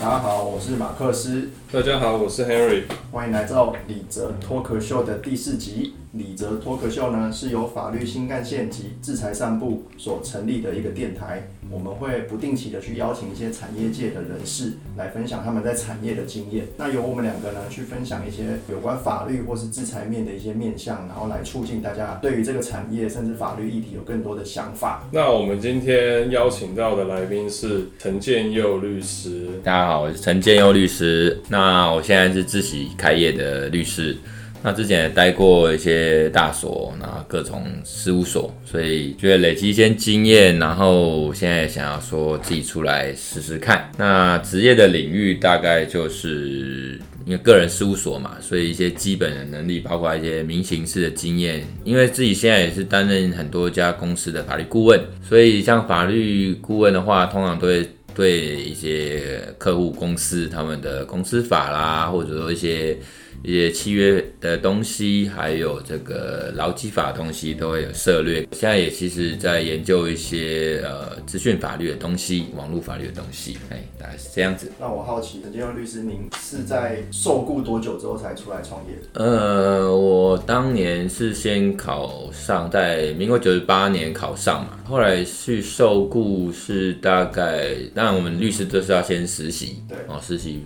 [0.00, 2.84] 大家好，我是马克思，大家好，我是 Henry。
[3.12, 5.92] 欢迎来到李泽脱壳秀的第四集。
[6.12, 11.46] 李泽脱壳秀呢，是由法律新干线及制裁散布所成立的一个电台。
[11.72, 16.66] 我们会不定期的去邀请一些产业界的人士来分享他们在产业的经验。
[16.76, 25.08] 那由我们两个呢，去分享一些有关法律或是制裁面的一些面向，然后来促进大家对于这个产业甚至法律议题有更多的想法。
[25.12, 29.46] 那我们今天邀请到的来宾是陈建佑律师。
[29.62, 31.40] 大家好，我是陈建佑律师。
[31.48, 34.16] 那我现在是自己开业的律师。
[34.62, 43.90] 那之前也待过一些大所，然后各种事务所，所以觉得累积一些经验，然后现在想要说自己出来试试看。
[43.96, 51.66] 那职业的领域大概就是因为个人事务所嘛，所以一些基本的能力，包括一些民刑事的经验。
[51.82, 62.94] 因为自己现在也是担任很多家公司的法律顾问，所以像法律顾问的话，通常都会对一些客户公司他们的公司法啦，或者说一些。
[63.42, 68.46] 一些契约的东西，还有这个劳基法的东西都会有涉略。
[68.52, 73.56] 现在也其实在研究一些呃资讯法律的东西，网络法律的东西。
[73.70, 74.70] 哎，大概是这样子。
[74.78, 78.94] 那我好奇，陈建佑律师，您是在受雇多久之后才出来创业？
[79.14, 90.64] 呃，我当年是先考上，在民国九十八年考上嘛，后来去受雇是大概，当然我们律师都是要先实习，对，哦，实习。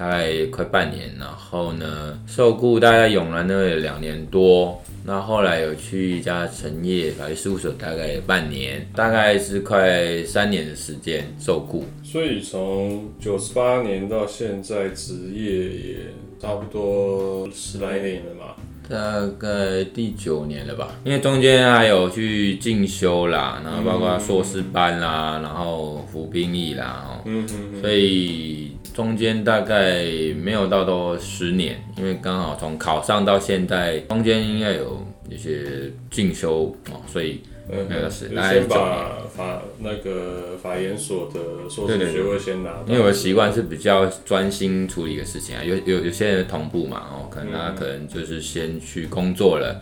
[0.00, 11.84] 大概快半年，然后呢，受雇大概永兰那两年多，那后来有去一家成业法律事务所，大概半年，大概是快三年的时间受雇。
[12.02, 15.96] 所以从九十八年到现在，职业也
[16.40, 18.54] 差不多十来年了嘛。
[18.88, 30.02] 大概第九年了吧，因为中间还有去进修啦，然后包括硕士班啦，然后服兵役啦，嗯嗯，所以中间大概
[30.34, 37.40] 没有到多十年，因为刚好从考上到现在，中间应该有一些进修哦，所以。
[37.72, 42.82] 那个是，先把法那个法研所的硕士学位先拿。
[42.84, 49.80] 因为我的习惯是比较专心处理一个事情啊，有有有些人同步嘛，哦，可能他可能就是先去工作了。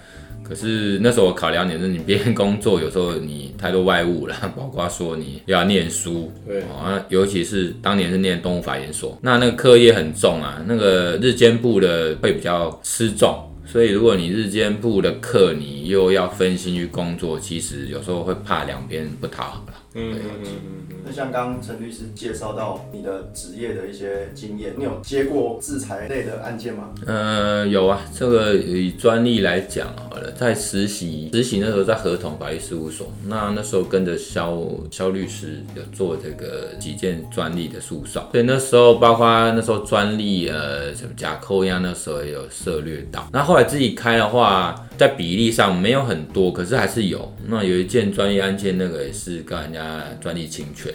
[0.49, 13.45] 可是那时候我考量点是，你边工作有时候你太多外务了，包括说你要念书，对啊，尤其是当年是念动物法研所，那那个课业很重啊，那个日间部的会比较吃重。
[13.71, 19.63] 所以，如果你日间部的课，你又要分心去工作，其实有时候会怕两边不讨
[19.95, 20.97] 嗯嗯嗯。
[21.05, 26.91] 那像刚刚陈律师介绍到你的职业的一些经验，你有接过制裁类的案件吗？
[27.07, 28.01] 呃，有啊。
[28.15, 34.61] 这个以专利来讲好了，在实习实习那时候在合同法律事务所，那那时候跟着肖
[34.91, 43.27] 肖律师有做这个几件专利的诉讼，所以那时候包括那时候专利呃什么假扣押，那时候也有涉略到。
[43.33, 47.33] 那后来自己开的话，在比例上没有很多，可是还是有。
[47.47, 50.93] 那有一件专业案件，那个也是跟人家专利侵权。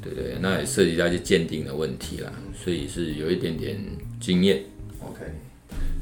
[0.00, 3.76] 对对，那也涉及到一些鉴定的问题啦，所以是有一点点
[4.20, 4.62] 经验。
[5.00, 5.24] OK。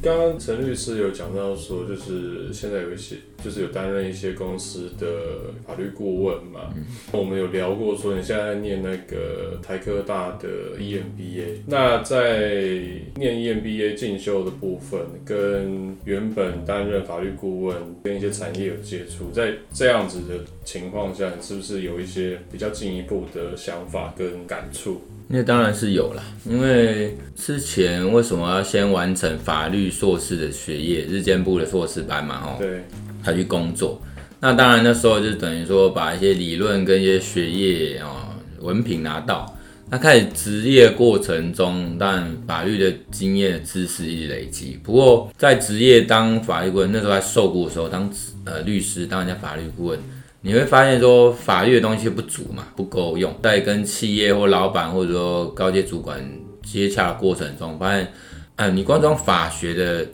[0.02, 6.72] 刚刚陈律师有讲到说，就是现在有一些，就是有担任一些公司的法律顾问嘛。
[7.12, 12.80] 我们有聊过说，你现在念那个台科大的 EMBA，那在
[13.14, 25.02] 念 EMBA 进修的部分，跟原本担任法律顾问，跟一些产业有接触，在这样子的情况下，你是不是有一些比较进一步的想法跟感触？
[25.32, 32.84] 那当然是有啦，因为之前为什么要先完成法律硕士的学业，日间部的硕士班嘛，哦，对，
[33.22, 34.02] 才去工作。
[34.40, 39.56] 那当然那时候就等于说把一些理论跟一些学业啊文凭拿到，
[39.88, 44.80] 那开始职业过程中，但法律的经验知识一直累积。
[44.82, 48.12] 不过在职业当法律顾问，那时候还受雇的时候，当
[48.44, 49.98] 呃律师，当人家法律顾问。
[50.42, 53.34] 你会发现说法律的东西不足嘛，不够用。
[53.42, 56.18] 在跟企业或老板或者说高阶主管
[56.62, 58.10] 接洽的过程中，发现，
[58.56, 60.06] 嗯，你光从法学的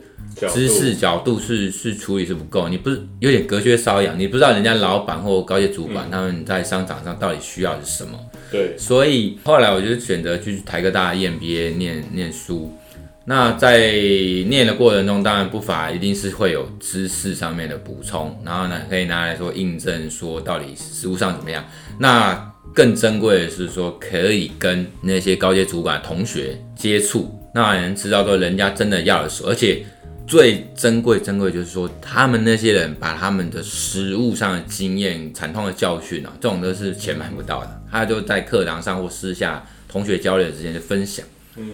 [0.49, 8.19] 知识角度是是处理是不够，你不是有点隔靴搔痒，你不知道人家老板或高阶主管他们在商场上到底需要的是什么。
[8.51, 12.73] 对，所以后来我就选择去台科大 EMBA 念念书。
[13.29, 13.89] 那在
[14.47, 21.61] 念的过程中，当然不乏一定是会有知识上面的补充，然后呢，可以拿来说印证，说到底实务上怎么样。
[21.99, 29.85] 那更珍贵的是说，可以跟那些高阶主管同学接触，那能知道说人家真的要的是，而且
[30.25, 39.65] 最珍贵珍贵就是说，他们那些人把他们的实务上的经验、惨痛的教训啊，这种都是钱买不到的，他就在课堂上或私下。
[39.89, 41.25] 同学交流之间就分享。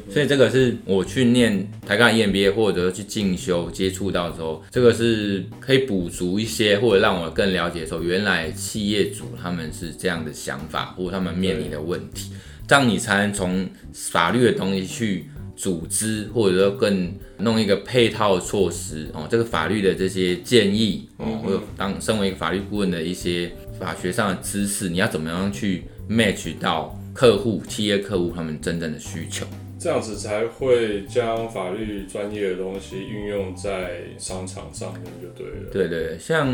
[0.09, 12.31] 所以这个是我去念台港 EMBA 或者去进修接触到之后，这个是可以补足一些，或者让我更了解说原来企业主他们是这样的想法，或者他们面临的问题，
[12.67, 15.25] 这样你才能从法律的东西去
[15.55, 19.27] 组织，或者说更弄一个配套措施哦。
[19.29, 29.45] 这个法律的这些建议哦，或者当身为一个法律顾问的一些法学上的知识，你要怎么样去 match 到客户、企业客户他们真正的需求？
[29.83, 35.69] 这样子才会将法律专业的东西运用在商场上面就对了。
[35.73, 36.47] 对对，像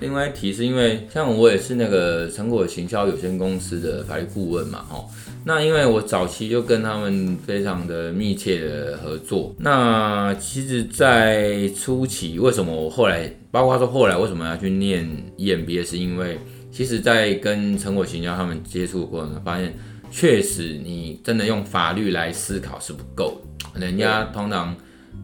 [0.00, 5.04] 另外一提是因为像我也是那个成果行销有限公司的法律顾问嘛，哈。
[5.44, 9.54] 那因为我早期就跟他们非常的密切的合作。
[9.60, 15.08] 那其实，在初期，为什么我后来，包括说后来为什么要去念
[15.38, 16.36] EMBA，是因为
[16.72, 19.72] 其实在跟成果行销他们接触过程中发现。
[20.10, 23.40] 确实，你真的用法律来思考是不够
[23.74, 23.80] 的。
[23.80, 24.74] 人家通常，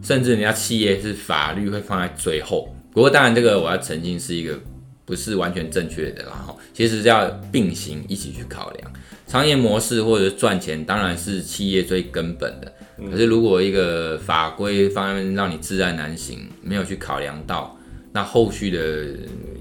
[0.03, 2.75] 甚至人家企业是法律会放在最后。
[2.91, 4.59] 不过，当然这个我要澄清是一个
[5.05, 8.93] 不是完全正确的，然后其实是要并行一起去考量
[9.25, 12.71] 商业模式或者赚钱，当然是企业最根本的。
[13.09, 17.75] 可是如果一个法规方面让你自然难行，没有去考量到，
[18.11, 19.07] 那后续的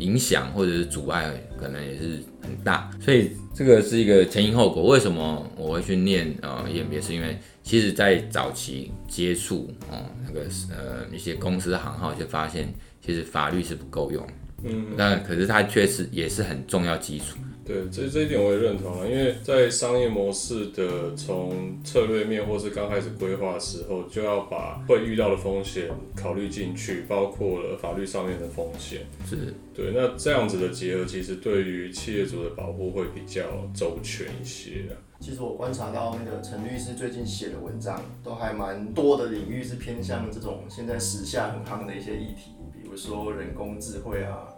[0.03, 3.31] 影响或者是阻碍可能也是很大，所以。
[3.55, 4.87] 这个是一个前因后果。
[4.87, 7.07] 为什么我会去念呃 EMBA？
[7.07, 10.41] 是因为其实在早期接触哦那个
[10.71, 12.73] 呃一些公司行号，就发现
[13.05, 14.27] 其实法律是不够用。
[14.65, 17.37] 嗯，那可是它确实也是很重要基础。
[17.64, 29.03] 对，这这一点我也认同了，因为在商业模式的从策略面或是刚开始规划的时候，就要把会遇到的风险考虑进去，包括了法律上面的风险。
[29.25, 33.43] 是，对，那这样子的结合，其实对于企业主的保护会比较
[33.73, 34.85] 周全一些。
[35.20, 44.49] 其实我观察到那个陈律师最近写的文章，都还蛮多的领域是偏向这种现在时下很夯的一些议题，比如说人工智慧啊、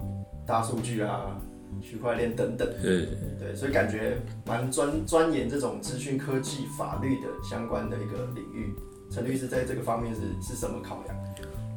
[0.47, 1.39] 大数据啊。
[1.83, 3.07] 区块链等等，对
[3.39, 4.17] 对，所以感觉
[4.47, 8.75] 蛮专钻研这种资讯科技法律的相关的一个领域。
[9.11, 11.17] 陈律师在这个方面是是什么考量？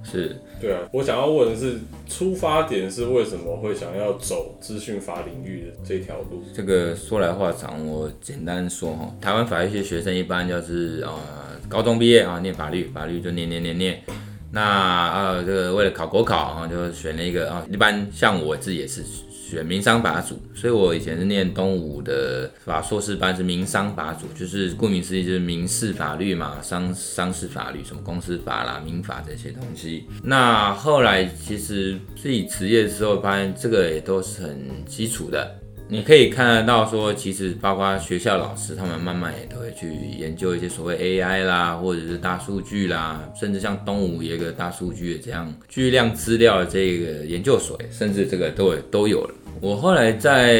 [0.04, 6.42] 是，对啊，我想要问的是，出发点是为什么会想要走资讯法领域的这条路？
[6.54, 11.20] 这个说来话长，我简单说哈，台湾法律系学生一般就是呃
[11.68, 14.02] 高中毕业啊，念法律，法律就念念念念。
[14.50, 19.04] 那呃这个为了考国考啊，就选了一个啊，一般像我自己也是。
[19.50, 30.06] 选民商法组，所以我以前是念东吴的法硕士班，是民商法组，就是顾名思义就是民事法律嘛，商商事法律，什么公司法啦、民法这些东西。
[30.22, 35.56] 那后来其实自己职业的时候，发现这个也都是很基础的。
[35.90, 49.34] 你可以看得到，说其实包括学校老师，他们慢慢也都会去研究一些所谓 AI 啦，或者是大数据啦，甚至像东吴一个大数据的这样巨量资料的这个研究所，甚至这个都都有了。
[49.60, 50.56] 我后来在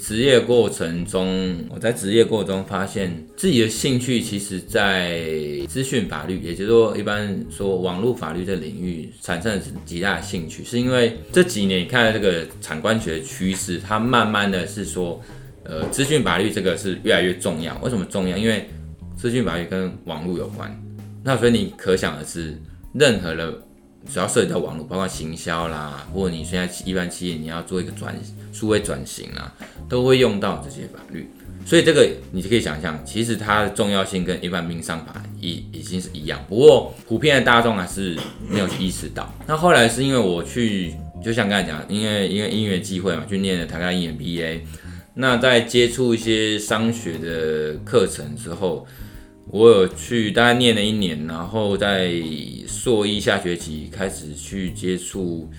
[0.00, 5.20] 职业过程中，我在职业过程中发现自己的兴趣，其实在
[5.68, 15.20] 资讯法律，也就是说，一般说网络法律的领域产生了极大的兴趣，是因为这几年你看这个产官学的趋势，它慢慢的是说，
[15.64, 17.78] 呃，资讯法律这个是越来越重要。
[17.82, 18.36] 为什么重要？
[18.36, 18.66] 因为
[19.14, 20.74] 资讯法律跟网络有关，
[21.22, 22.58] 那所以你可想而知，
[22.94, 23.62] 任何的。
[24.08, 28.14] 只要涉及到网络，包括行销啦，或你现在一般企业你要做一个转
[28.52, 29.54] 数位转型啊，
[29.88, 31.30] 都会用到这些法律。
[31.64, 36.44] 所以这个你就可以想象，其实它的重要性跟一般民商法已已经是一样。
[36.48, 38.18] 不过普遍的大众还是
[38.48, 39.32] 没有意识到。
[39.46, 40.94] 那后来是因为我去，
[41.24, 44.60] 就像刚才讲，因为因为音乐机会嘛，去念了台大英 MBA。
[45.14, 48.86] 那在接触一些商学的课程之后。
[49.50, 52.12] 我有去大概念了一年，然后在
[52.66, 55.50] 硕一下学期开始去接触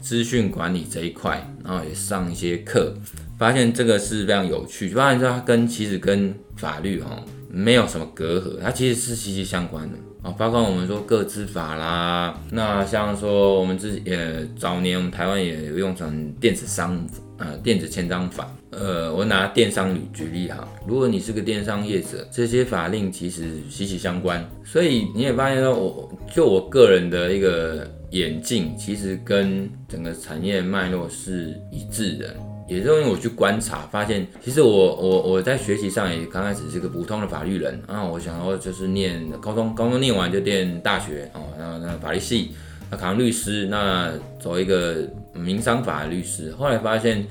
[0.00, 2.94] 资讯管理这一块，然后也上一些课，
[3.38, 4.88] 发现这个是非常有趣。
[4.90, 10.30] 发现说它跟其实跟法律哈没有什么隔阂，它其实是息息相关的啊。
[10.38, 17.04] 包括我们说个资法啦，那像说我们自己呃早年我们台湾也有用成电子商。
[17.42, 32.36] 呃，电子签章法，呃，我拿电商举举例哈，如果你是个电商业者，这些法令其实息息相关，所以你也发现到，我就我个人的一个眼镜，其实跟整个产业脉络是一致的，
[32.68, 42.52] 也是因为我去观察，发现其实我我我在学习上也刚开始是个普通的法律人啊，我想要就是念高中，高中念完就念大学哦，然后那法律系。
[42.92, 47.24] 那考上律师，那走一个民商法律师，后来发现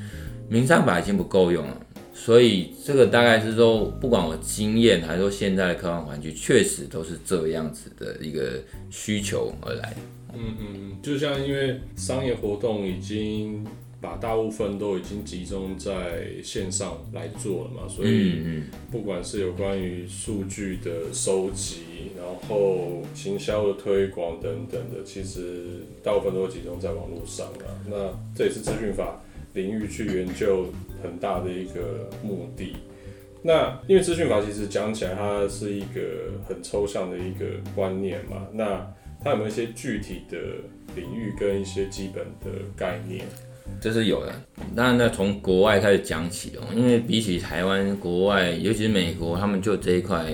[0.49, 1.77] 民商法已经不够用了，
[2.13, 9.95] 所以这个大概是说，不管我经验还是说现在的科幻环境，确实都是这样子的一个需求而来。
[10.33, 13.65] 嗯嗯，就像因为商业活动已经
[14.01, 27.81] 把大部分都已经集中在线上来做了嘛，所以不管是有关于数据的收集，然后行销的推广等等的，其实大部分都集中在网络上了。
[27.89, 29.21] 那这也是资讯法
[29.53, 30.67] 领域去研究
[31.01, 32.75] 很大的一个目的。
[33.41, 38.85] 那因为资讯法其实讲起来，它是一个很抽象的一个观念嘛，那
[39.23, 40.37] 它有没有一些具体的
[40.95, 43.23] 领域跟一些基本的概念？
[43.79, 44.33] 这是有的。
[44.75, 50.25] 当然，那从国外开始讲起哦，因为比起台湾，国外尤其是美国，他们就这一块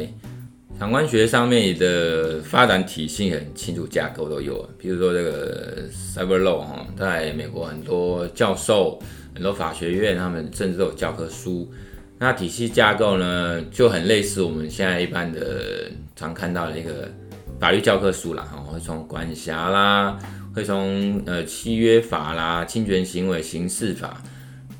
[0.77, 4.67] 感官学上面的发展体系很清楚，架构都有。
[4.77, 8.99] 比如说这个 Cyber Law 哈，在美国很多教授、
[9.33, 11.71] 很多法学院，他们甚至都有教科书。
[12.19, 17.09] 那体系架构呢，就很类似我们现在一般的常看到的一个。
[17.57, 20.19] 法律教科书啦，哈，会从管辖啦，
[20.53, 24.21] 会从呃契约法啦、侵权行为刑事法。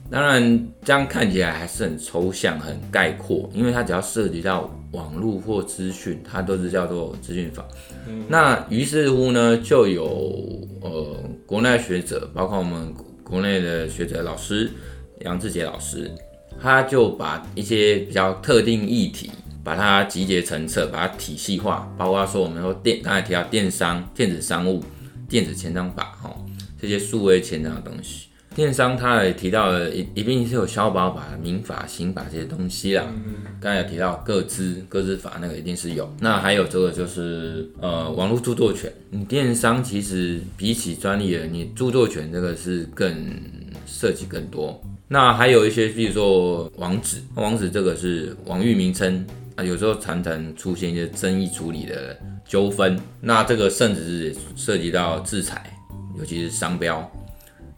[0.09, 7.65] 当然，这样看起来还是很抽象、很概括，因为它只要涉及到网络或资讯，它都是叫做资讯法。
[8.27, 10.05] 那于是乎呢，就有
[10.81, 12.93] 呃国内学者，包括我们
[13.23, 14.69] 国内的学者老师
[15.21, 16.11] 杨志杰老师，
[16.61, 19.31] 他就把一些比较特定议题。
[19.63, 24.79] 把它集结成册，把它体系化，包括说我们说电，刚才提到电商、电子商务、
[25.27, 26.31] 电子签章法，哈，
[26.79, 28.27] 这些数位签章的东西。
[28.55, 33.03] 电商他也提到了一一定是有消保法、民法、刑法这些东西啦。
[33.59, 36.09] 刚才有提到各资各资法，那个一定是有。
[36.21, 43.13] 那还有这个就是呃网络著作权，你电商其实比起专利的，你著作权这个是更
[43.85, 44.81] 涉及更多。
[45.09, 49.25] 那还有一些，比如说网址，网址这个是网域名称。
[49.55, 55.73] 啊，有时候常常出现一些争议处理的纠纷，那这个甚至是涉及到制裁，
[56.19, 57.09] 尤其是商标。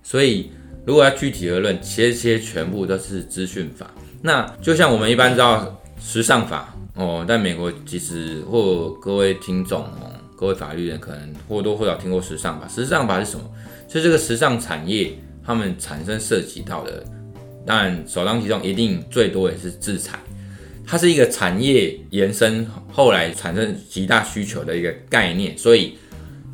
[0.02, 0.50] 所以，
[0.88, 3.92] 如果要具体而论，这些全部都是资讯法。
[4.22, 12.66] 那就像我们一般知道时尚法哦，在美国其实或各位听众哦，各位法律人可能或多或少听过时尚法。
[12.70, 13.44] 时尚法是什么？
[13.90, 15.12] 是这个时尚产业
[15.46, 17.04] 他们产生涉及到的，
[17.66, 20.18] 当然首当其冲，一定最多也是制裁。
[20.86, 25.98] 它是一个产业延伸，后来产生极大需求的一个概念，所以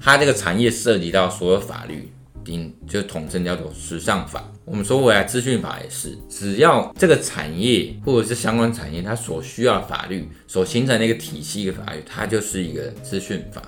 [0.02, 2.12] 它这个产业涉及到所有法律，
[2.44, 4.44] 顶就统称叫做时尚法。
[4.66, 13.62] 我们说回来，资讯法也是，只要这个产业或者是相关产业，它所需要的法律所形成的一个体系的法律，它就是一个资讯法。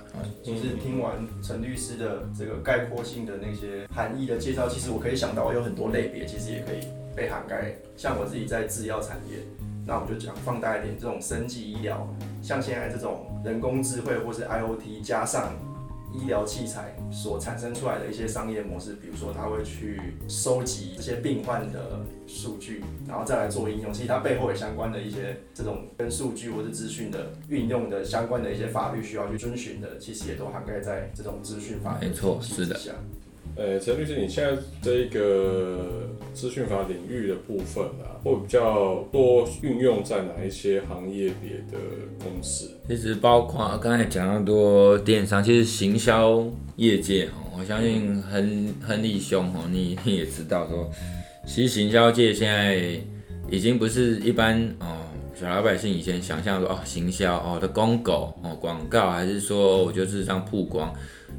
[0.43, 7.75] 其实听完陈律师的这个概括性的那些含义的介绍，其实我可以想到有很多类别，其实也可以被涵盖。
[7.97, 9.39] 像我自己在制药产业。
[9.87, 15.53] 那我就讲放大一点，这种生技医疗，像现在这种人工智慧或是 IOT 加上
[16.21, 23.93] 医疗器材所产生出来的一些商业模式，比如说他会去收集这些病患的数据，然后再来做应用。
[23.93, 32.79] 其实它背后有相关的一些这种跟数据或者资讯的运用的相关的一些法律需要去遵循的，其实也都涵盖在这种资讯法没错，是的。
[33.57, 35.79] 呃，陈律师，你现在这一个
[36.33, 41.77] 资讯法领域的部分啊，会比较多运用在哪一些行业别的
[42.19, 42.69] 公司？
[42.89, 46.45] 其实包括刚才讲到多电商，其实行销
[46.75, 50.91] 业界哦，我相信亨亨利兄哦，你你也知道说，
[51.47, 52.99] 其实行销界现在
[53.49, 54.97] 已经不是一般哦，
[55.33, 60.93] 小老百姓以前想象说哦，行销哦的公狗哦广告，还是说我就是这样曝光。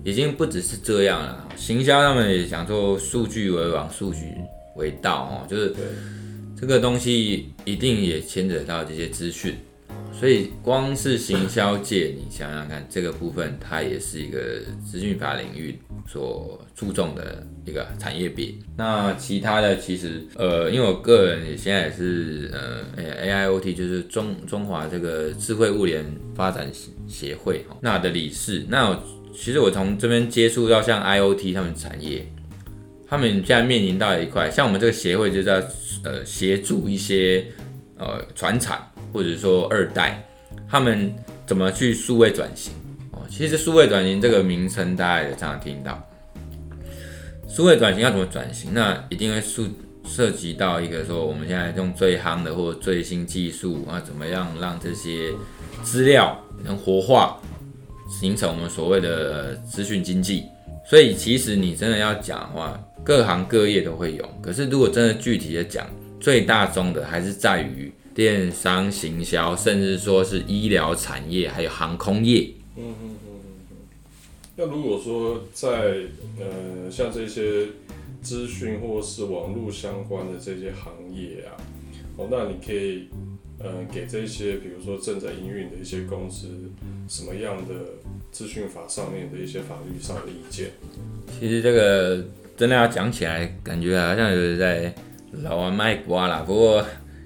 [0.05, 4.35] 已经不只是这样了，行销他们也讲做数据为王，数据
[4.77, 5.75] 为道哦，就是
[6.59, 9.55] 这个东西一定也牵扯到这些资讯，
[10.13, 15.77] 所以光是行销界，你想想看，这个部分它也是一个资讯法领域
[16.07, 18.55] 所注重的一个产业别。
[18.77, 22.85] 那其他的其实，呃，因为我个人也现在也是呃
[23.25, 26.71] ，AIoT 就是中中华这个智慧物联发展
[27.09, 28.97] 协会哈，那的理事，那。
[29.37, 32.27] 其实我从这边接触到像 IOT 他们产业，
[33.07, 35.63] 他们现在面临到一块，像我们这个协会就在
[36.03, 37.45] 呃协助一些
[37.99, 40.27] 呃船厂或者说二代，
[40.69, 41.15] 他们
[41.47, 42.73] 怎么去数位转型
[43.13, 43.21] 哦。
[43.29, 46.03] 其实数位转型这个名称大家也常常听到，
[47.49, 48.73] 数位转型要怎么转型？
[48.75, 49.63] 那一定会涉
[50.05, 55.33] 涉及到一个说我们现在用最夯的或最新技术啊，怎么样让这些
[55.85, 57.39] 资料能活化？
[58.09, 60.45] 形成我们所谓的资讯经济，
[60.89, 64.29] 所以其实你真的要讲的话，各行各业都会有。
[64.41, 65.87] 可是如果真的具体的讲，
[66.21, 72.49] 最大宗的还是在于电商行销，甚至说是医疗产业，还有航空业。
[72.77, 73.37] 嗯嗯嗯嗯
[73.71, 73.77] 嗯。
[74.57, 75.97] 那如果说在
[76.39, 77.67] 呃像这些
[78.23, 81.53] 资讯或是网络相关的这些行业啊，
[82.17, 83.09] 哦，那你可以
[83.59, 86.49] 呃给这些比如说正在营运的一些公司
[87.09, 87.75] 什么样的
[88.31, 90.71] 资讯法上面的一些法律上的意见？
[91.41, 92.25] 其实这个
[92.57, 94.95] 真的要讲起来，感觉好像有人在
[95.43, 96.43] 老王卖瓜啦。
[96.47, 96.85] 不过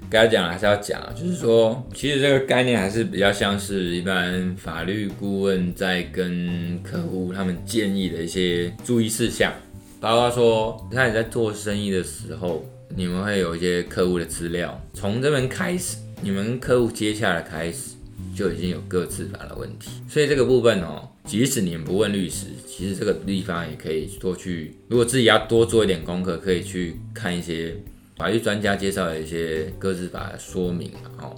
[0.09, 9.53] 该讲还是要讲，就是说，其实这个概念还是比较像是一般法律顾问在跟客户他们建议的一些注意事项，
[10.01, 12.65] 包括说，你看你在做生意的时候，
[12.97, 17.95] 你们会有一些客户的资料，从这边开始，你们客户接下来开始
[18.37, 27.75] 就已经有各自法的问题，所以这个部分哦，即使你们不问律师，其实这个地方也可以多去，如果自己要多做一点功课，可以去看一些
[28.17, 31.35] 法律专家介绍的一些各自法的说明，哦，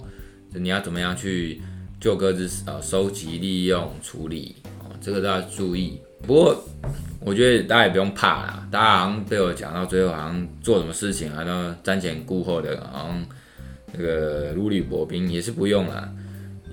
[0.53, 1.61] 就你要怎么样去
[1.99, 5.97] 就各自呃收集、利用、处理，哦，这个都要注意。
[6.27, 6.63] 不过
[7.21, 13.25] 我觉得大家也不用怕啦，大家好像被我讲到最后，好像做什么事情好像瞻前顾后的，好像
[13.93, 16.09] 那个如履薄冰，也是不用啦。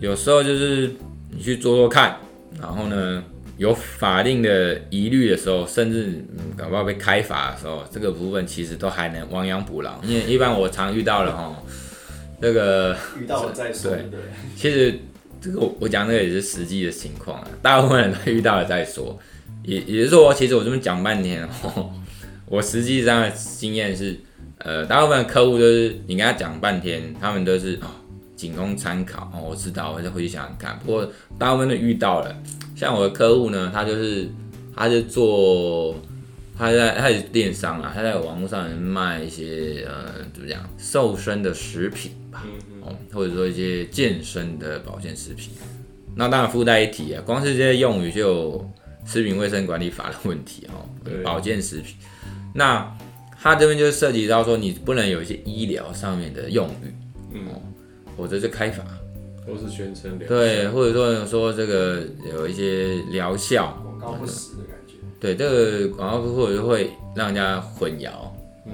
[0.00, 0.90] 有时候就是
[1.30, 2.16] 你去做做看，
[2.58, 3.22] 然后呢，
[3.58, 10.00] 有法定的疑虑的时候，甚至嗯，搞不好被开罚的时候，这个部分其实都还能亡羊补牢。
[10.02, 11.62] 因为一般我常遇到了哈，
[12.40, 14.20] 这个遇到了再说，对对？
[14.56, 14.98] 其实
[15.40, 19.18] 这个我我讲这个也是实际的情况啊，大部分人都遇到了再说。
[19.62, 21.92] 也也就是说，其实我这么讲半天哦，
[22.46, 24.18] 我实际上的经验是，
[24.60, 27.88] 呃，大部分的客户就是你跟他讲半天，他们都是哦，
[28.36, 30.78] 仅供参考哦，我知道，我再回去想想看。
[30.84, 32.36] 不过大部分都遇到了，
[32.76, 34.28] 像我的客户呢，他就是
[34.76, 35.94] 他是做
[36.58, 42.44] 他在他也是电商啊，他在网络上卖一些呃怎么讲瘦身的食品吧，
[42.82, 45.54] 哦，或者说一些健身的保健食品。
[46.14, 48.70] 那当然附带一提啊，光是这些用语就有
[49.06, 50.84] 食品卫生管理法的问题哦，
[51.24, 51.96] 保健食品。
[52.52, 52.94] 那
[53.42, 56.94] 它这边就涉及到说，你不能有一些医疗上面的用语，
[57.32, 57.40] 嗯，
[58.16, 58.84] 否则就开罚。
[59.46, 64.94] 或是宣称疗对，或者说说这个有一些疗效，广告不实的感觉。
[65.18, 68.10] 对这个广告或者会让人家混淆，
[68.66, 68.72] 嗯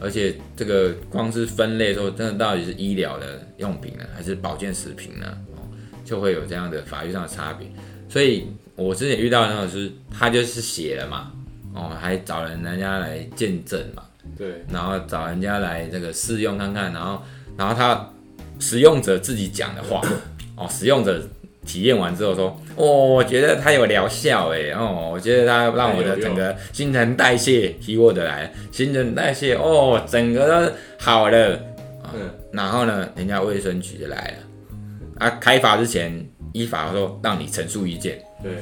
[0.00, 5.26] 而且这个光是分类说，真的到底是医疗的用品呢，还是保健食品呢？
[5.56, 5.62] 哦，
[6.04, 7.66] 就会有这样的法律上的差别。
[8.08, 11.32] 所以我之前遇到的那种是，他就是写了嘛，
[11.74, 14.04] 哦，还找人人家来见证嘛，
[14.36, 17.22] 对，然后找人家来这个试用看看，然后
[17.56, 18.10] 然后他
[18.58, 20.02] 使用者自己讲的话，
[20.56, 21.22] 哦，使用者
[21.66, 31.54] 体验完之后说，哦，我觉得它有疗效哎，哦，我觉得它让我的整个新陈代谢提过的来，新陈代谢哦，整个都好了，
[32.02, 38.18] 啊嗯，然后呢，人家卫生局就来了，啊，开发之前依法说让你陈述意见。
[38.42, 38.52] 对，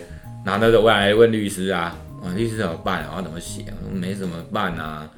[0.44, 3.10] 然后他就问来问律师啊，啊，律师怎么办啊？
[3.12, 3.62] 我要怎么写？
[3.68, 5.08] 我说没怎么办啊，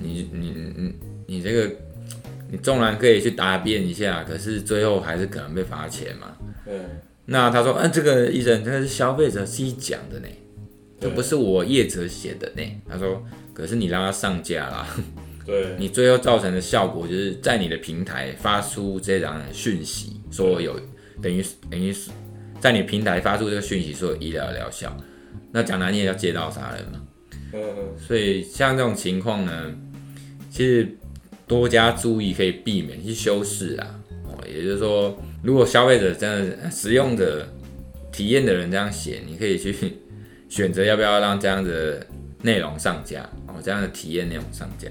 [0.00, 0.94] 你你你
[1.26, 1.74] 你这个，
[2.50, 6.36] 你纵然可以去答辩一下，可是最后还是可能被罚钱嘛。
[6.64, 6.78] 对，
[7.26, 10.28] 那他说，嗯、这个医生这个是消费者自己讲的呢，
[11.00, 12.62] 这不是我业者写的呢。
[12.88, 14.86] 他说，可是你让他上架啦，
[15.44, 20.78] 对， 你最后造成的效果就是在你的平台发出这张讯息，说有
[21.20, 22.10] 等于等于是
[22.60, 24.96] 在你平台发出这个讯息，说有医疗疗效，
[25.52, 27.00] 那讲难你也要借刀杀人嘛。
[27.52, 29.74] 嗯嗯，所以像这种情况呢，
[30.58, 30.88] 其实
[31.46, 33.94] 多加注意可以避免去修饰啊。
[34.24, 37.46] 哦，也就是说，如果消费者真的使用者
[38.10, 39.72] 体验的人这样写，你可以去
[40.50, 42.04] 选择要不要让这样的
[42.42, 44.88] 内容上架哦，这样的体验内容上架。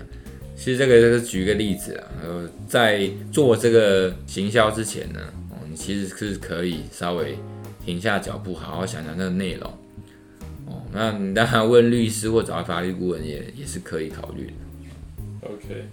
[0.55, 7.37] 其实这个就是举个例子啊，呃，在做这个行销之前呢，哦，你其实是可以稍微
[7.85, 9.69] 停下脚步，好好想想那个内容。
[10.65, 14.53] 哦，那你当然问律师或找法律顾问也也是可以考虑的。
[15.41, 15.85] OK，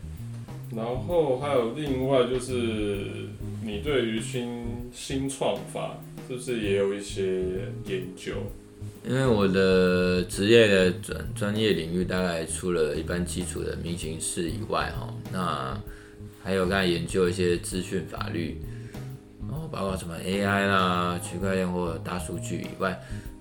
[0.74, 3.28] 然后还有另外就是
[3.62, 7.42] 你对于新新创法是不是也有一些
[7.86, 8.32] 研究？
[9.06, 15.78] 因为我的职业的专专业领域大概除了一般基础的民刑事以外，哈，那
[16.42, 18.62] 还有刚才研究一些资讯法律，
[19.46, 22.98] 然后包括什么 AI 啦、区块链或大数据以外，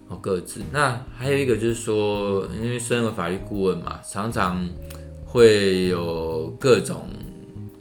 [0.10, 0.62] 哦各自。
[0.72, 4.70] 那还有一个就是说，因为身为法律顾问嘛，常常
[5.34, 7.10] 会有各种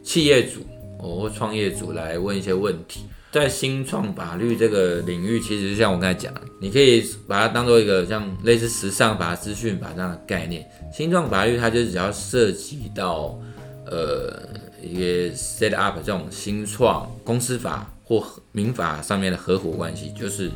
[0.02, 0.60] 企业主
[0.98, 3.02] 哦或创业主来问一些问题。
[3.30, 10.66] 在新创法律这个领域，其实像我刚才讲，你可以把它当做一个像类似时尚法、资讯法这样的概念。
[10.90, 13.38] 新创法律它就只要涉及到
[13.84, 14.34] 呃
[14.82, 20.50] 一些 set up 这种新创公司法或民法上面的合伙关系，就是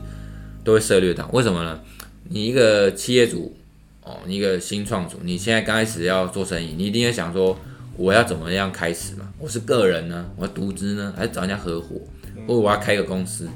[0.65, 1.29] 都会涉猎到。
[1.35, 1.79] 为什么呢？
[2.27, 3.55] 你一个企业主
[4.07, 7.59] 哦，你一个新创主，你现在刚开始要做生意，你一定要想说
[7.97, 9.29] 我要怎么样开始嘛？
[9.37, 11.97] 我是个人呢，我要独资呢，还是找人家合伙，
[12.47, 13.49] 或者我要开个公司？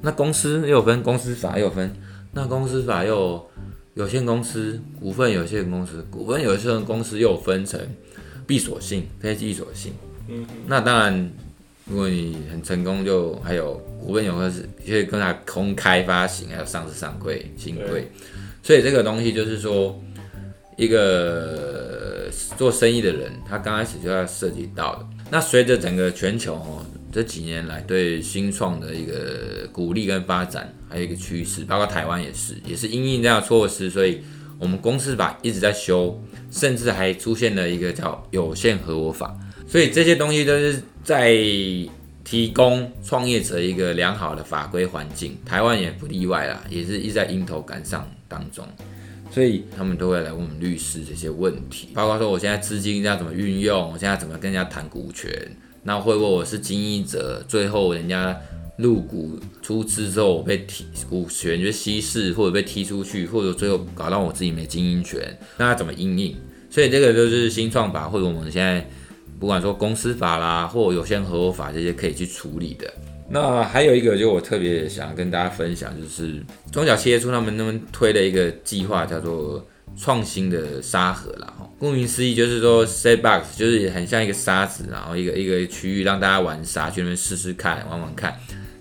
[0.00, 1.94] 那公司又有分公司法，又有分
[2.32, 3.50] 那公司法又有
[3.92, 7.78] 有限公司、股份有限公司、股份有限公司又分成
[8.46, 9.92] 闭锁性、非闭锁性。
[10.28, 11.30] 嗯，那当然，
[11.84, 18.10] 如果你很成功，就还有股份有限公司可以跟它公开发行，还有上市上柜、新贵。
[18.62, 20.00] 所以这个东西就是说，
[20.76, 25.06] 一个做生意的人，他刚开始就要涉及到的。
[25.30, 34.20] 那随着整个全球哦这几年来对新创的一个鼓励跟发展，还有一个趋势，包括台湾也是，也是因应这样措施，所以
[34.58, 39.36] 我们公司法一直在修，甚至还出现了一个叫有限合伙法。
[39.66, 41.32] 所以这些东西都是在
[42.24, 48.66] 提供创业者一个良好的法规环境，台湾也不例外啦，也是一直在迎头赶上当中。
[49.32, 55.30] 所以他们都会来问我们律师这些问题，包括说我现在资金要怎么运用，我现在怎么跟人家谈股权，
[55.84, 58.36] 那会不会我是经营者，最后人家
[58.76, 66.36] 入股出资之后我被提股权就稀释，或者被踢出去，或者最后搞到我自己没经营权，那要怎么应应？
[66.68, 68.84] 所以这个就是新创法或者我们现在
[69.38, 72.92] 不管说公司法啦，或有限合伙法这些可以去处理的。
[73.32, 79.64] 那还有一个，就我特别想跟大家分享，就是中小企业处他们那边推的一个计划，叫做
[79.96, 81.46] 创新的沙盒啦。
[81.56, 88.36] 哈，顾名思义就是说，Sandbox 就是很像一个沙子，然后一个一个区域让大家玩沙，去那边试试看，玩玩看。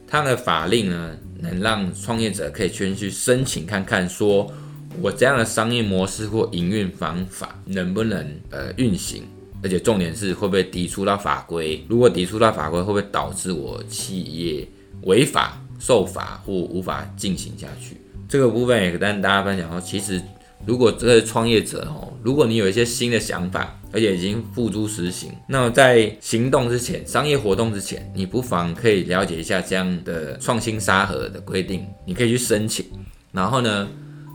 [0.08, 4.52] 它的法令呢，能让创业者可以先去申请看看，说
[5.00, 9.22] 我这样的商业模式或营运方法能不能呃运行。
[9.62, 11.84] 而且重点是会不会抵触到法规？
[11.90, 14.68] 如果抵触到法规，会不会导致我企业
[15.04, 17.98] 违法受罚或无法进行下去？
[18.28, 20.22] 这个部分也跟大家分享说，其实
[20.66, 32.86] 如果这个创业者哦，如果你有一些新的想法，而且已经付诸实行，那么在行动之前，商业活动之前，你不妨可以了解一下这样的创新沙盒的规定，你可以去申请，
[33.32, 33.88] 然后呢？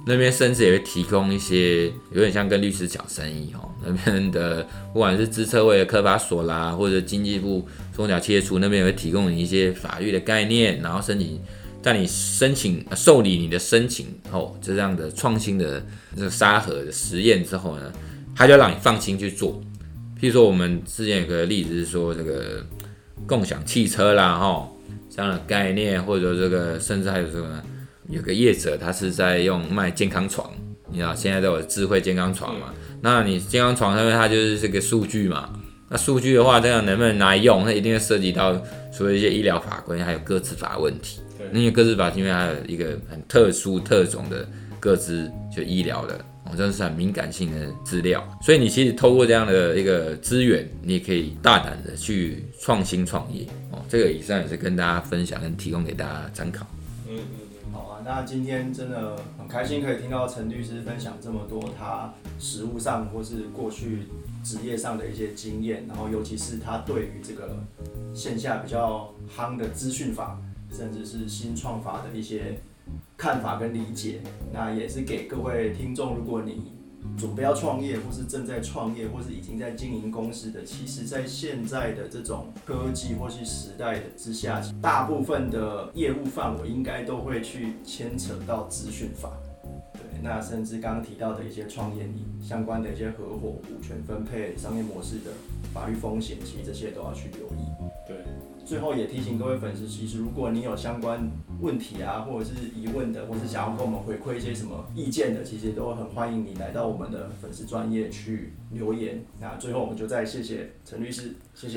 [0.06, 11.40] 那边甚至也会提供一些有点像跟律师讲生意哦，那边的不管是资策会的科法所啦，或者经济部中小企业处那边也会提供你一些法律的概念，然后申请
[11.82, 15.82] 在你申请受理你的申请后，这样的创新的
[16.14, 17.90] 这个沙盒的实验之后呢，
[18.36, 19.58] 他就让你放心去做。
[20.20, 22.62] 譬如说我们之前有个例子是说这个
[23.26, 24.68] 共享汽车啦，哈
[25.08, 27.62] 这样的概念，或者说这个甚至还有什么？
[28.08, 30.50] 有个业者，他是在用卖健康床，
[30.90, 32.74] 你知道现在都有智慧健康床嘛？
[33.00, 35.50] 那你健康床上面它就是这个数据嘛？
[35.88, 37.64] 那数据的话，这样能不能拿来用？
[37.64, 38.60] 那一定会涉及到
[38.92, 41.20] 除了一些医疗法规，还有各自法问题。
[41.36, 44.48] 对，因为各自法因为还有一个很特殊特种的
[44.80, 46.14] 各自，就医疗的，
[46.46, 48.26] 哦，这是很敏感性的资料。
[48.42, 53.46] 所以你其实透过这样的一个资源，你也可以大胆的去创新创业。
[53.70, 56.66] 哦，这个以上也是跟大家分享，跟提供给大家参考。
[57.08, 57.43] 嗯嗯。
[58.04, 64.02] 那今天真的很开心，可以听到陈律师分享这么多他实务上或是过去
[64.42, 67.56] 职业上的一些经验，然后尤其是他对于这个
[68.12, 70.38] 线下比较夯的资讯法，
[70.70, 72.60] 甚至是新创法的一些
[73.16, 74.20] 看法跟理解，
[74.52, 76.74] 那也是给各位听众，如果你。
[77.16, 89.30] 准备要创业，或是正在创业，或是已经在经营公司的，其实，在现在的这种科技或是时代的之下，大部分的业务范围应该都会去牵扯到资讯法。
[89.92, 95.30] 对，那甚至刚刚提到的一些创业你相关的一些合伙、股权分配、商业模式的
[95.72, 97.73] 法律风险，其实这些都要去留意。
[98.64, 109.22] 最后也提醒各位粉丝，其实如果你有相关问题啊，或者是疑问的，或是想要跟我们回馈一些什么意见的，其实都很欢迎你来到我们的粉丝专业去留言。
[109.40, 111.72] 那最后我们就再谢谢陈律师，谢谢。